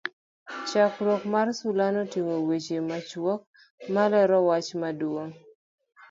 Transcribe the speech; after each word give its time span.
chakruok 0.69 1.21
mar 1.33 1.47
sulano 1.59 1.97
otingo 2.05 2.35
weche 2.49 2.77
machuok 2.87 3.41
ma 3.93 4.03
lero 4.13 4.37
wach 4.49 4.69
maduong' 4.81 5.33